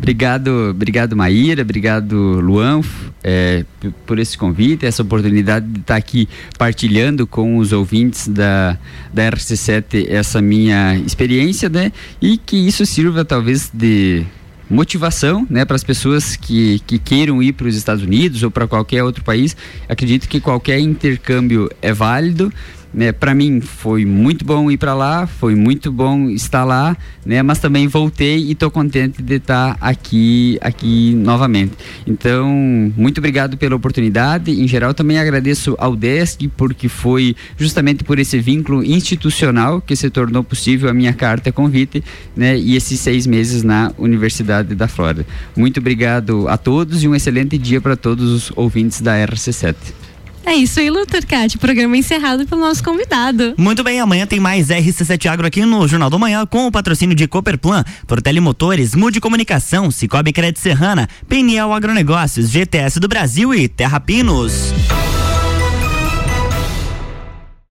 [0.00, 2.80] Obrigado, obrigado Maíra, obrigado Luan,
[3.22, 3.66] é,
[4.06, 6.26] por esse convite, essa oportunidade de estar aqui
[6.58, 8.78] partilhando com os ouvintes da,
[9.12, 11.92] da RC7 essa minha experiência, né?
[12.20, 14.24] E que isso sirva talvez de
[14.70, 18.66] motivação né, para as pessoas que, que queiram ir para os Estados Unidos ou para
[18.66, 19.54] qualquer outro país.
[19.86, 22.50] Acredito que qualquer intercâmbio é válido
[22.92, 27.42] né, para mim foi muito bom ir para lá, foi muito bom estar lá, né,
[27.42, 31.72] mas também voltei e estou contente de estar aqui aqui novamente.
[32.06, 32.48] Então,
[32.96, 34.50] muito obrigado pela oportunidade.
[34.50, 40.10] Em geral, também agradeço ao DESC porque foi justamente por esse vínculo institucional que se
[40.10, 42.02] tornou possível a minha carta convite,
[42.36, 45.26] né, e esses seis meses na Universidade da Flórida.
[45.56, 50.09] Muito obrigado a todos e um excelente dia para todos os ouvintes da RC7.
[50.44, 51.58] É isso aí, Luter Cat.
[51.58, 53.54] Programa encerrado pelo nosso convidado.
[53.56, 57.14] Muito bem, amanhã tem mais RC7 Agro aqui no Jornal do Manhã com o patrocínio
[57.14, 63.68] de Cooperplan, Tortelli Motores, Mude Comunicação, Cicobi Crédito Serrana, Peniel Agronegócios, GTS do Brasil e
[63.68, 64.72] Terra Pinos.